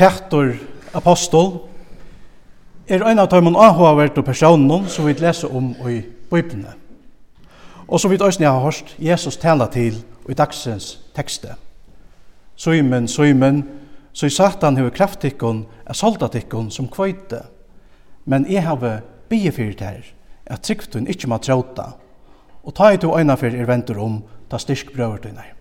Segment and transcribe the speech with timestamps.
[0.00, 0.54] Petter
[0.96, 1.58] Apostol,
[2.88, 5.98] er en av tøymon avhåvert og personen som vi leser om i
[6.30, 6.64] Bibelen.
[7.84, 11.52] Og som vi også har hørt Jesus tala til i dagsens tekste.
[12.56, 13.62] Søymen, søymen,
[14.12, 17.44] så i satan hever krafttikkon, er soldatikon som kvøyte.
[18.24, 20.02] Men jeg har bifyrt her,
[20.46, 21.90] at tryggtun ikkje må tråta,
[22.64, 25.52] og ta i to øyna for er ventur om, ta styrk brøvertunar.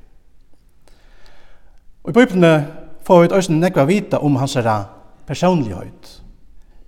[2.03, 4.83] Og i Bibelen får vi også nekva vita om hans herra
[5.25, 6.09] personlighet.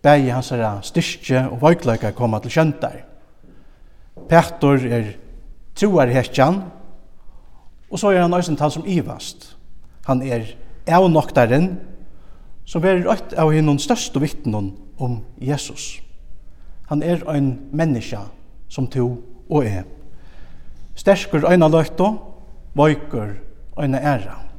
[0.05, 2.99] Begge hans herra styrke og vøykløyka koma til kjøntar.
[4.29, 5.15] Petor er
[5.73, 6.59] troar hekjan,
[7.89, 9.55] og så er han øyne tal som ivast.
[10.05, 10.45] Han er
[10.85, 11.79] avnoktaren,
[12.65, 16.03] som er rødt av hennom største vittnen om Jesus.
[16.93, 18.21] Han er ein menneske
[18.70, 19.09] som to
[19.49, 19.90] og er.
[20.95, 22.13] Sterkur øyne løyto,
[22.77, 23.35] vøyker
[23.81, 24.50] øyne æra.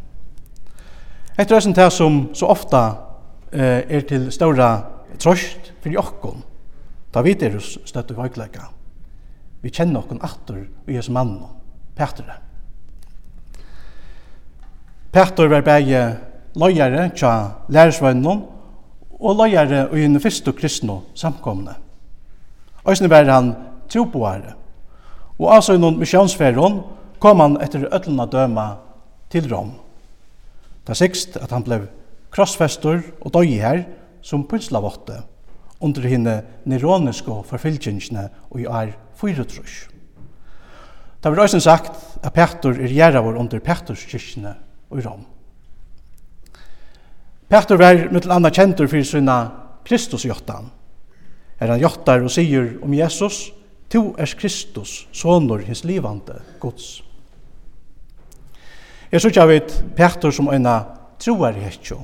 [1.38, 2.82] Etter er det som så ofta
[3.52, 4.68] eh, er til større
[5.18, 6.42] trøst for jokken,
[7.14, 8.68] da vi er støtt og høykleka.
[9.62, 11.38] Vi kjenner okken atter og Jesu mann,
[11.96, 12.36] Petre.
[15.12, 16.02] Petre var begge
[16.56, 17.32] løyere tja
[17.72, 18.42] lærersvennen
[19.22, 21.76] og løyere og i den første kristne samkomne.
[22.88, 23.54] Øysene var han
[23.88, 24.54] troboere.
[25.38, 26.82] og altså i noen misjonsferien
[27.18, 28.66] kom han etter øtlene døma
[29.30, 29.81] til Rom.
[30.86, 31.86] Det sikst at han blev
[32.32, 33.84] krossfester og døg her
[34.22, 35.20] som pynslavåtte
[35.82, 39.88] under henne neroniske forfylgjengene og i er fyrutrush.
[41.22, 44.56] Det var også sagt at Petur er gjerraver under Peturskirkene
[44.90, 45.24] og i Rom.
[47.50, 49.36] Petur var mittel anna kjentur fyrir sinna
[49.86, 50.70] Kristusjottan.
[51.60, 53.52] Er han jottar og sier om Jesus,
[53.92, 57.02] to er Kristus, sonur hins livande Guds».
[59.12, 60.66] Jeg synes jeg vet Petter som en
[61.20, 61.98] troer i hekjo.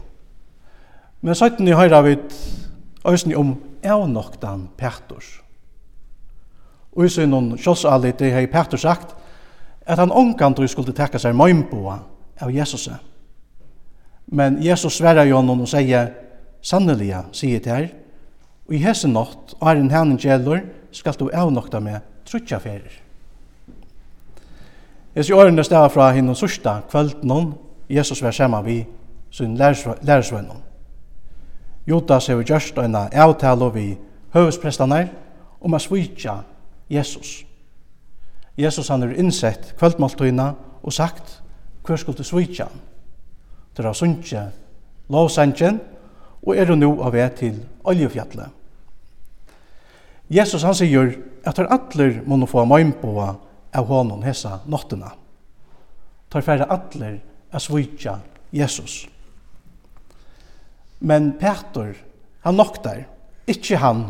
[1.24, 2.34] Men søtten jeg høyre vet
[3.08, 5.24] øysen om avnoktan Peter.
[6.92, 9.14] Og i sin noen det har Petter sagt
[9.86, 11.98] at han omkant du skulle tekka seg møymboa
[12.40, 12.88] av Jesus.
[14.26, 16.12] Men Jesus sverar jo noen og sier
[16.60, 17.88] sannelig, sier til her,
[18.68, 20.60] og i hese nått, og er en hengen gjelder,
[20.92, 23.07] skal du avnokta med trutja ferir.
[25.18, 27.48] Hesi årene steg fra henne sørste kvelden
[27.90, 28.76] Jesus var sammen vi
[29.34, 30.52] sin lærersvenn.
[31.88, 33.86] Judas har gjørst en avtale vi
[34.30, 35.00] høvesprestene
[35.60, 36.36] om å svitja
[36.86, 37.42] Jesus.
[38.56, 40.46] Jesus han er innsett kveldmåltøyene
[40.84, 41.40] og sagt
[41.82, 42.78] hver skulle svitja han.
[43.74, 44.44] Det er sunnkje
[45.10, 45.80] lovsangen
[46.46, 48.54] og er nå av vei til oljefjallet.
[50.30, 53.32] Jesus han sier at er atler må få møympåa
[53.72, 55.12] av honom hesa nottena.
[56.28, 57.18] Tar færre atler
[57.52, 58.18] a svitja
[58.52, 59.06] Jesus.
[60.98, 61.94] Men Peter,
[62.44, 63.04] han noktar,
[63.48, 64.08] ikkje han.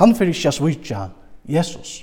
[0.00, 1.00] Han fyrir ikkje a svitja
[1.48, 2.02] Jesus.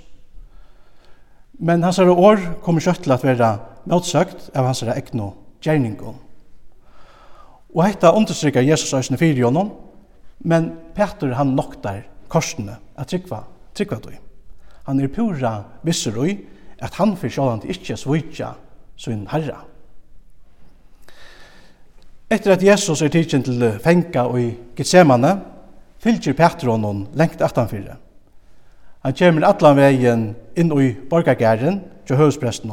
[1.59, 3.53] Men hans herre år kommer kjøtt til at være
[3.90, 5.31] motsøkt av hans herre egnu
[5.63, 6.17] gjerningon.
[7.73, 9.72] Og hetta understryker Jesus æsne fyrir honom,
[10.45, 14.11] men Peter han noktar korsene at trykva, trykva du.
[14.85, 15.55] Han er pura
[15.85, 16.35] visserui
[16.84, 18.54] at han for sjålande ikkje svitja
[19.00, 19.62] sin herra.
[22.32, 25.36] Etter at Jesus er tidsin til fenga og i Gethsemane,
[26.04, 27.96] fylgjer Petron hon lengt aftanfyrre.
[29.04, 30.30] Han kjemur allan vegin
[30.60, 32.72] inn i borgargæren til høvspresten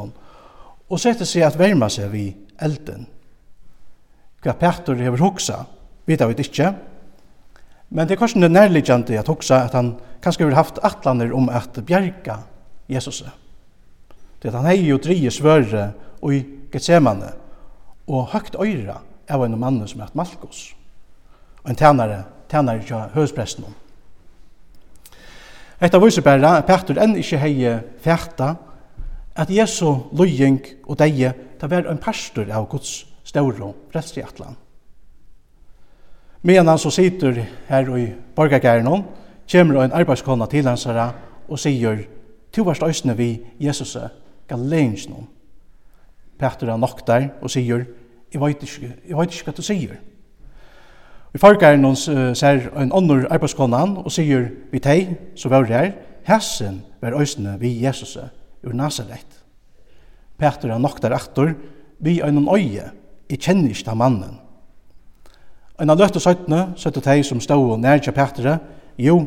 [0.91, 2.29] og setter seg at verma seg vi
[2.59, 3.05] elden.
[4.41, 5.61] Hva Petor hever hoksa,
[6.07, 6.71] vita vi ikkje,
[7.91, 9.93] men det er kanskje nærliggjandi at hoksa at han
[10.23, 12.39] kanskje har haft atlaner om at bjerga
[12.89, 13.23] Jesus.
[14.41, 15.91] Det at han hei jo drie svøre
[16.21, 16.41] og i
[16.71, 17.29] Getsemane
[18.07, 20.71] og høgt øyra av en mann som heter Malkos.
[21.63, 23.75] Og en tænare, tænare til høyspresten om.
[25.81, 28.55] Etta viser bare at Petur enn ikke hei fjerta,
[29.35, 34.57] at Jesu løying og deie ta var en pastor av Guds ståro frelst i atlan.
[36.41, 39.03] Medan han så sitter her i borgargæren
[39.51, 41.97] kommer en arbeidskona til hans og sier,
[42.51, 43.97] «Tu varst øysene vi, Jesus,
[44.51, 45.27] galensknum.
[46.39, 47.85] Petter er nok der og sier,
[48.31, 49.97] jeg vet ikke, jeg vet ikke hva du sier.
[51.31, 52.07] Vi fargar hans
[52.39, 55.91] ser en annor arbeidskonan og sier, vi teg, så var det her,
[56.27, 59.39] hessen var øysene vi Jesus ur Nazaret.
[60.37, 61.53] Petter er nok der aktor,
[61.99, 62.89] vi er noen øye,
[63.29, 64.39] jeg kjenner ikke den mannen.
[65.81, 68.59] En av løtte søttene, søttet teg som stod og nærkja Petre,
[69.01, 69.21] jo,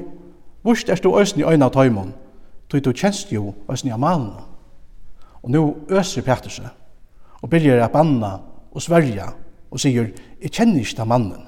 [0.65, 2.15] Vurst er du òsni i øyna av tøymon,
[2.73, 4.54] tøy du kjenst jo òsni av mannen.
[5.44, 5.62] Og nå
[5.93, 6.70] øser Petersen
[7.43, 8.31] og byrjar å banna
[8.73, 9.29] og sverja
[9.69, 10.08] og sier,
[10.41, 11.44] jeg kjenner ikke den mannen.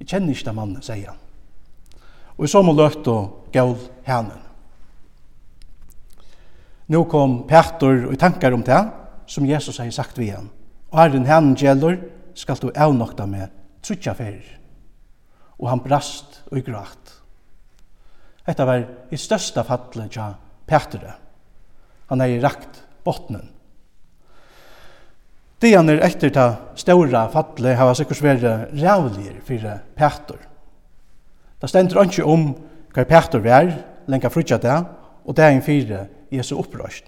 [0.00, 1.20] Jeg kjenner ikke den mannen, sier han.
[2.36, 4.46] Og i så må løft og gøl hænen.
[6.90, 8.80] Nå kom Peter og tankar om det,
[9.30, 10.50] som Jesus har sagt vi han.
[10.90, 12.00] Og her den hænen gjelder,
[12.34, 13.48] skal du avnokta med
[13.82, 14.58] trutja ferir.
[15.60, 17.16] Og han brast og grått.
[18.46, 21.14] Dette var i største fattlet til Petere.
[22.10, 23.48] Han har rakt bottnen.
[25.60, 26.46] Dian er etter ta
[26.78, 30.40] ståra fattle hava sikkert være rævligir fyrir Petur.
[31.60, 32.54] Da stendur ikke om
[32.94, 33.68] hva Petur vær,
[34.08, 34.78] lenka frutja det,
[35.24, 37.04] og det er en fire Jesu opprøst.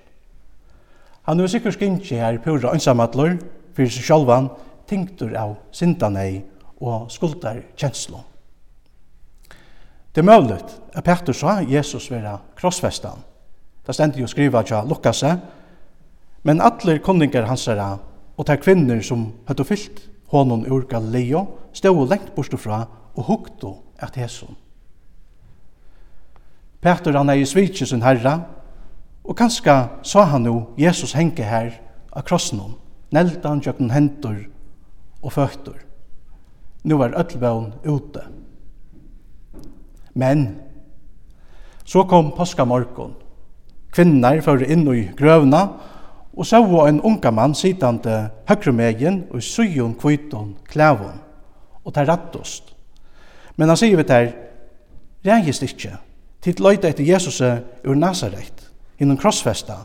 [1.27, 3.39] Han er sikkert skintje her pura ansamadler,
[3.73, 4.51] fyrir seg sjálvan,
[4.91, 6.43] tinktur av sindanei
[6.83, 8.21] og skuldar kjenslo.
[10.13, 13.23] Det er møvlet at Petur sa Jesus vera krossfestan,
[13.87, 15.25] Det stendte jo skriva til Lukas.
[16.43, 17.99] men atler hans er
[18.37, 23.75] og ta kvinner som høttu fyllt honom ur Galileo stod lengt bortstå fra og hukte
[23.99, 24.51] at Jesus.
[26.83, 28.41] Peter han er i svitje sin herra,
[29.25, 31.77] og kanskje sa han jo Jesus henge her
[32.11, 32.75] av krossnum,
[33.15, 34.41] nelda han tjøkken hendur
[35.23, 35.79] og føtter.
[36.83, 38.25] Nå var öllbøn ute.
[40.19, 40.57] Men,
[41.85, 43.15] så kom påskamorgon,
[43.93, 45.63] kvinnar fører inn i grøvna
[46.33, 51.21] og sóu ein unga mann sitande høyre megen og sujun kvitun klævun
[51.85, 52.73] og tar rattost.
[53.57, 54.33] Men han sier vi tær,
[55.27, 55.97] reagist ikkje,
[56.43, 59.83] til løyta etter Jesus ur Nazaret, innan krossfesta,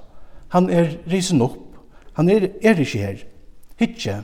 [0.54, 1.76] han er risen opp,
[2.18, 3.24] han er, er ikkje her,
[3.80, 4.22] hitje,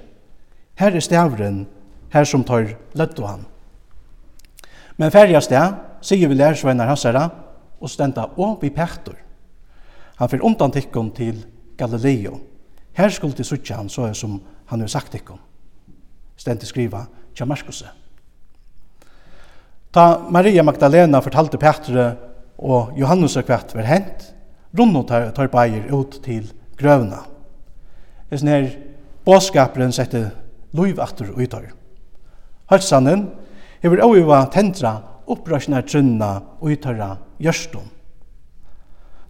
[0.80, 1.66] her er stavren,
[2.14, 3.44] her som tar løttu han.
[4.98, 7.28] Men færja sted, sier vi lærersvenner hans herra,
[7.82, 9.18] og stenda opp i pektor.
[10.24, 11.42] Han fyrir undan tikkum til
[11.76, 12.38] Galileo.
[12.96, 14.38] Her skulle til suttja han, så er som
[14.70, 15.40] han har sagt tikkum.
[16.40, 17.02] Stendig skriva,
[17.36, 17.90] tja Marskuse.
[19.92, 22.06] Ta Maria Magdalena fortalte Petre
[22.56, 24.24] og Johannes og kvart var hent,
[24.80, 26.48] rundt tar, tar beier ut til
[26.80, 27.20] grøvna.
[28.30, 28.70] Det er sånn her,
[29.28, 30.22] båskaperen sette
[30.72, 31.68] loiv atter og ytter.
[32.72, 33.28] Halsanen,
[33.84, 34.94] hever også tentra
[35.28, 36.32] opprasjna trunna
[36.62, 37.92] og ytterra gjørstum.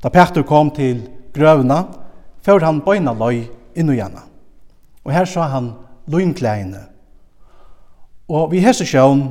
[0.04, 1.86] Da Petter kom til grøvna,
[2.44, 3.46] før han bøyna løy
[3.80, 4.24] inn og gjerne.
[5.08, 5.70] Og her sa han
[6.12, 6.82] løgnklæene.
[8.28, 9.24] Og vi hese sjøen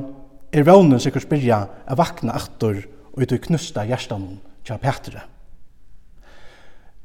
[0.53, 2.79] er vånen sikkert spyrja a vakna aktor
[3.13, 5.25] og ut og knusta hjertan tja Petre.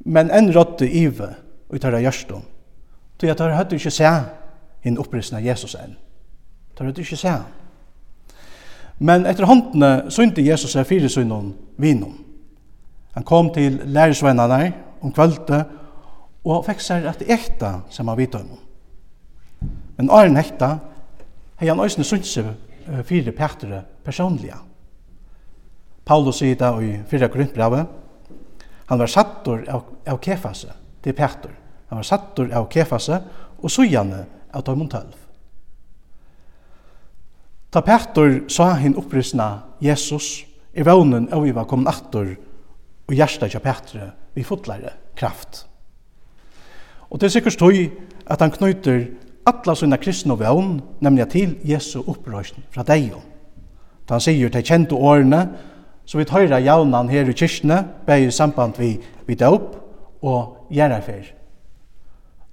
[0.07, 1.33] Men enn rådde ive
[1.67, 2.45] ut av hjertan,
[3.17, 4.11] tog jeg tar hadde ikke se
[4.85, 5.97] hinn opprissna Jesus enn.
[6.75, 7.33] Tar hadde ikke se
[8.99, 12.26] Men etter håndene synte Jesus seg fire synnen vinom.
[13.17, 15.63] Han kom til lærersvennerne om kvölde
[16.45, 18.51] og fikk seg at ekta som han vidt om.
[19.97, 20.75] Men åren ekta
[21.57, 22.45] hei han òsne synsig
[23.09, 24.59] fire pektere personlige.
[26.05, 27.31] Paulus sier det i 4.
[27.33, 27.89] grunnbrevet.
[28.85, 31.57] Han var sattur av, av kefase til Peter.
[31.89, 33.17] Han var sattur av kefase
[33.57, 35.05] og sujane av Tormund 12.
[37.73, 40.45] Ta Peter sa hin opprysna Jesus
[40.77, 42.37] i vånen av vi var kommet attur
[43.07, 45.63] og hjertet av Petre vi fotlare kraft.
[47.07, 47.87] Og det er sikkert tøy
[48.27, 49.07] at han knyter
[49.47, 53.13] alla sina kristne vevn, nemlig til Jesu opprøsning fra deg.
[54.07, 55.45] Da han sier til kjente årene,
[56.07, 58.97] så vi tøyra jaunan her i kyrkene, beg i samband vi,
[59.27, 59.73] vi døp
[60.23, 61.31] og gjerrafer.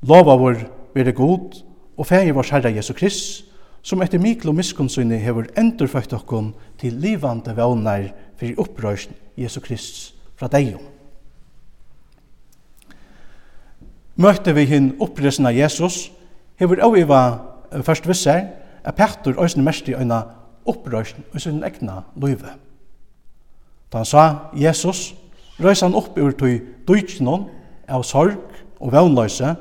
[0.06, 0.62] Lova vår
[0.94, 1.60] være god,
[1.98, 3.44] og feir vår herre Jesu Krist,
[3.82, 10.13] som etter mikl og miskunnsynet hever endurføkt okkon til livande vevnar fyrir opprøsning Jesu Krist
[10.44, 10.76] fra deg.
[14.20, 16.10] Møtte vi hinn oppresen av Jesus,
[16.60, 17.22] hever og iva
[17.82, 18.44] først vissar
[18.84, 20.20] at Petter øyne mest i øyne
[20.68, 22.54] opprøsn og sin egna løyve.
[23.90, 25.14] Da han sa Jesus,
[25.58, 27.48] røys han opp ur tøy døytjennom
[27.88, 28.38] av sorg
[28.80, 29.54] og vannløse,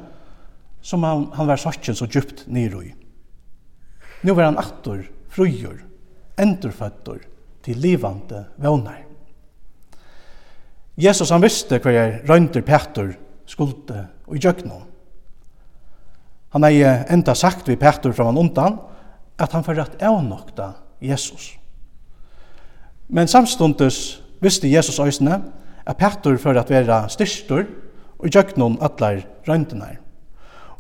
[0.84, 2.92] som han, han var sakken så djupt nyrøy.
[4.24, 5.80] Nå var han attor, frøyur,
[6.40, 7.24] endurføttor
[7.63, 9.12] til livande vannløy.
[10.98, 13.14] Jesus han visste hver jeg røyndur Petur
[13.50, 14.84] skulde og i djøknum.
[16.54, 18.78] Han har enda sagt vi Petur fra han undan
[19.42, 21.56] at han fyrir at avnokta Jesus.
[23.10, 25.42] Men samstundes visste Jesus øysene
[25.86, 27.66] at Petter får at vera styrstor
[28.20, 29.98] og i noen atler røyntene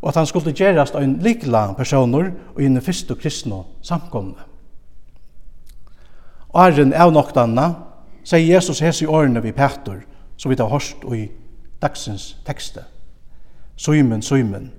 [0.03, 3.61] og at han skulle gjerast av en likla personer og inn i fyrst og kristne
[3.87, 4.35] samkomne.
[6.51, 7.69] Og herren avnoktanna
[8.23, 10.03] sier Jesus hes i årene vi Petor,
[10.37, 11.27] som vi tar hørst i
[11.81, 12.85] dagsens tekste.
[13.75, 14.71] Søymen, søymen,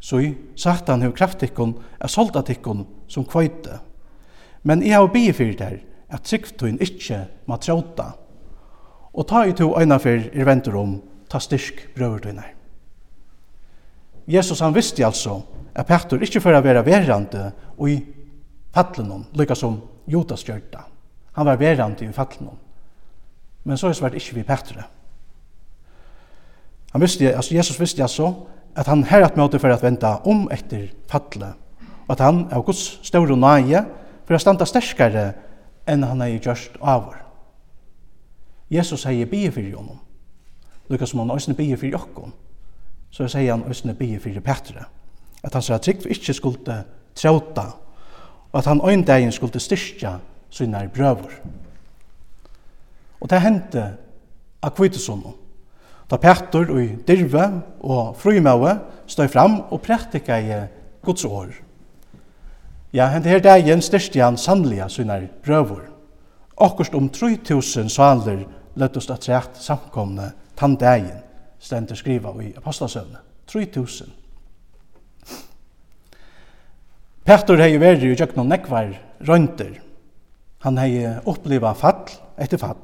[0.00, 3.80] søy, satan hev kraftikkon, er soldatikon som kvøyte.
[4.62, 8.12] Men jeg har bygget for der, at tryggtøyen ikke må tråta.
[9.12, 11.00] Og ta i to øyne for er venter om,
[11.30, 12.44] ta styrk brøvertøyne.
[14.26, 15.40] Jesus han visste altså
[15.74, 17.96] at Petter ikke for å være verrande og i
[18.74, 19.78] fattelen, lykka som
[20.10, 20.86] Jotas gjørta.
[21.36, 22.65] Han var verrande i fattelen
[23.66, 24.84] men så svært ikke vi Petre.
[26.92, 28.30] Han visste, altså Jesus visste altså
[28.76, 31.50] at han her at møte for å vente om etter fattelig,
[32.06, 33.82] og at han er Guds større nøye
[34.26, 35.26] for å standa sterkare
[35.88, 37.18] enn han er gjørst avur.
[38.70, 39.98] Jesus sier bie for jonom,
[40.90, 42.32] lukka som han òsne bie for jokkom,
[43.10, 44.86] så sier han òsne bie for Petre,
[45.42, 46.80] at han sier at Trygg ikke skulle
[47.16, 47.68] trauta,
[48.52, 50.18] og at han øyndagen skulle styrkja
[50.50, 51.40] sine brøver.
[53.20, 53.86] Og det hendte
[54.62, 55.34] av kvitesommer.
[56.10, 57.46] Da Petter og Dirve
[57.82, 58.76] og Frøymøve
[59.10, 60.58] stod fram og præktika i
[61.02, 61.50] Guds år.
[62.92, 65.82] Ja, hente her dagen styrste han sannlige sine brøver.
[66.56, 68.44] Akkurst om 3000 saler
[68.76, 71.18] løtt oss at trekt samkomne tann dagen,
[71.58, 73.18] stendt skriva i apostasøvne.
[73.46, 74.12] 3000.
[77.26, 78.94] Petter hei vært i jøkken og nekvar
[79.26, 79.74] røynter.
[80.62, 82.06] Han hei oppliva fall
[82.38, 82.80] etter fall.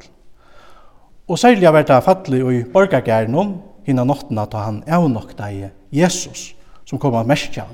[1.33, 3.55] Og særlig har vært det fattelig i borgargæren om
[3.87, 6.51] hinna nottena ta han avnokta i Jesus
[6.85, 7.65] som kom av merskja.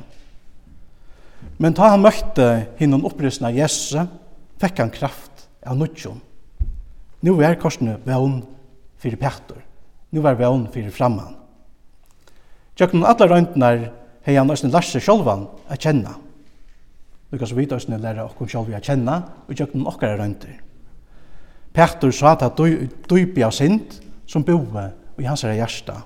[1.58, 3.98] Men ta han møtte hinna opprystna Jesus,
[4.62, 6.20] fekk han kraft av nudjon.
[7.26, 8.44] Nu er korsene vevn
[9.02, 9.58] fyrir Petter.
[10.14, 11.34] Nu er vevn fyrir framman.
[12.78, 13.72] Tjøkken alle røyntene
[14.22, 16.14] hei han også lært seg sjálvan a kjenna.
[17.34, 20.67] Lukas vidt også lærer okkur sjálvi a kjenna og tjøkken okkar røyndir.
[21.72, 22.48] Petur sa ta
[23.08, 26.02] dypi av sind som boe i hans herre hjärsta.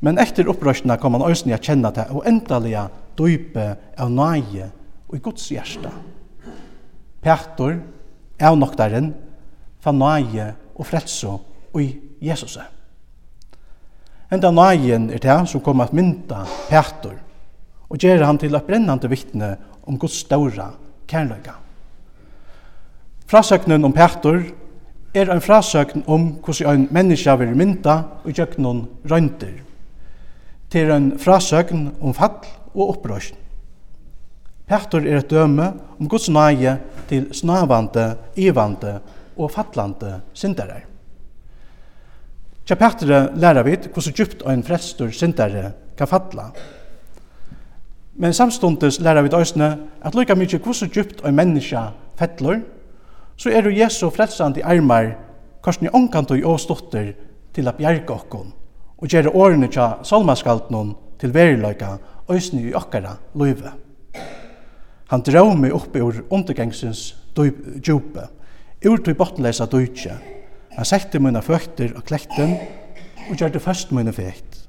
[0.00, 4.70] Men efter upprörsna kom han ösning att känna det och ändaliga dype av nöje
[5.06, 5.90] och i Guds hjärsta.
[7.20, 7.82] Petur,
[8.40, 9.14] avnoktaren,
[9.80, 11.40] fann nöje og frelso
[11.76, 12.58] i Jesus.
[14.30, 17.18] Enda nøyen er det som kommer at mynda Petur
[17.90, 20.70] og gjør han til et brennande vittne om Guds ståra
[21.10, 21.56] kærløyga.
[23.30, 24.40] Frasøknen om Petter
[25.14, 27.92] er en frasøkn om hvordan en menneske vil mynda
[28.24, 29.52] og gjøre noen røynter.
[30.72, 32.40] Det er en frasøkn om fall
[32.74, 33.38] og opprøsjon.
[34.66, 35.68] Petter er et døme
[35.98, 36.72] om Guds nøye
[37.10, 38.96] til snavande, ivande
[39.36, 40.80] og fattlande syndere.
[42.66, 46.48] Tja Petter lærer vi hvordan djupt en frestur syndere kan fatla.
[48.14, 49.70] Men samstundes lærer vi døysene
[50.02, 51.86] at lykka mykje hvordan djupt en menneske
[52.18, 52.62] fettler,
[53.40, 55.14] så er du Jesu frelsande armar,
[55.64, 57.14] korsen i ånkan og åstotter
[57.56, 58.50] til a bjerga okkon,
[59.00, 61.94] og gjere årene tja salmaskaltnon til veriløyga,
[62.28, 63.72] òsni i okkara løyve.
[65.10, 68.26] Han drøy meg opp ur undergangsins djupe,
[68.86, 70.18] ur til bottenleisa døytje.
[70.76, 72.58] Han sette mine føtter og klekten,
[73.30, 74.66] og gjerde først mine fekt.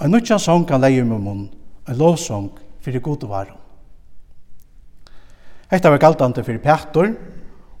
[0.00, 1.44] En nødja sång kan leie med munn,
[1.84, 2.48] en lovsång
[2.80, 3.60] fyrir gode varum.
[5.70, 7.12] Hetta var galtante fyrir Petor,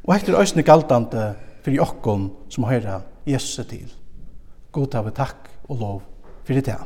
[0.06, 1.30] Og hektur òsne galdandi
[1.64, 3.88] fyrir okkon som høyra Jesus til.
[4.72, 6.00] God av takk og lov
[6.46, 6.78] fyrir det.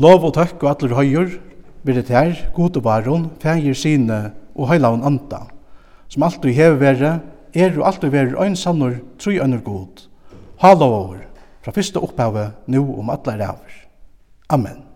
[0.00, 1.34] Lov og takk og allir høyur,
[1.84, 4.20] fyrir det her, god og varon, fægir sine
[4.54, 5.42] og høylaun anda,
[6.08, 7.12] som alltid hever vere,
[7.52, 10.06] er og alltid vere ein sannur, tru ønur god.
[10.62, 11.20] Hala over,
[11.60, 13.76] fra fyrsta opphavet, nu om allar ræver.
[14.48, 14.91] Amen.